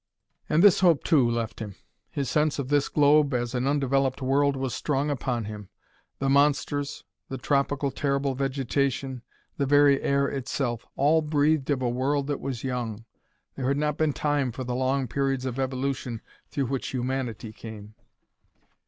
And 0.49 0.63
this 0.63 0.79
hope, 0.79 1.03
too, 1.03 1.29
left 1.29 1.59
him; 1.59 1.75
his 2.09 2.27
sense 2.27 2.57
of 2.57 2.69
this 2.69 2.89
globe 2.89 3.35
as 3.35 3.53
an 3.53 3.67
undeveloped 3.67 4.19
world 4.19 4.55
was 4.55 4.73
strong 4.73 5.11
upon 5.11 5.45
him. 5.45 5.69
The 6.17 6.27
monsters; 6.27 7.03
the 7.29 7.37
tropical, 7.37 7.91
terrible 7.91 8.33
vegetation; 8.33 9.21
the 9.57 9.67
very 9.67 10.01
air 10.01 10.27
itself 10.27 10.87
all 10.95 11.21
breathed 11.21 11.69
of 11.69 11.83
a 11.83 11.87
world 11.89 12.25
that 12.25 12.41
was 12.41 12.63
young. 12.63 13.05
There 13.55 13.67
had 13.67 13.77
not 13.77 13.95
been 13.99 14.11
time 14.13 14.51
for 14.51 14.63
the 14.63 14.73
long 14.73 15.07
periods 15.07 15.45
of 15.45 15.59
evolution 15.59 16.21
through 16.49 16.65
which 16.65 16.87
humanity 16.87 17.53
came. 17.53 17.93